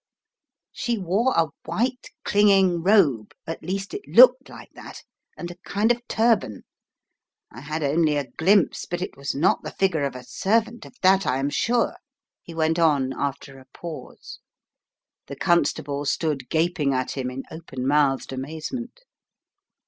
"She 0.71 0.97
wore 0.97 1.31
a 1.37 1.49
white, 1.65 2.07
clinging 2.25 2.81
robe, 2.81 3.33
at 3.45 3.61
least 3.61 3.93
it 3.93 4.01
looked 4.07 4.49
like 4.49 4.71
that, 4.73 5.03
and 5.37 5.51
a 5.51 5.57
kind 5.63 5.91
of 5.91 6.01
turban. 6.07 6.63
I 7.51 7.61
had 7.61 7.83
only 7.83 8.17
a 8.17 8.25
glimpse, 8.35 8.87
but 8.87 9.03
it 9.03 9.15
was 9.15 9.35
not 9.35 9.61
the 9.61 9.69
figure 9.69 10.01
of 10.03 10.15
a 10.15 10.23
servant, 10.23 10.87
of 10.87 10.95
that 11.03 11.27
I 11.27 11.37
am 11.37 11.51
sure," 11.51 11.97
he 12.41 12.55
went 12.55 12.79
on 12.79 13.13
after 13.13 13.59
a 13.59 13.67
pause. 13.75 14.39
The 15.27 15.35
constable 15.35 16.03
stood 16.05 16.49
gaping 16.49 16.95
at 16.95 17.11
him 17.11 17.29
in 17.29 17.43
open 17.51 17.85
mouthed 17.85 18.33
amazement. 18.33 19.01